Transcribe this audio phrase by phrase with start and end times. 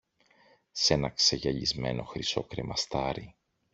[0.73, 3.35] σ' ένα ξεγυαλισμένο χρυσό κρεμαστάρι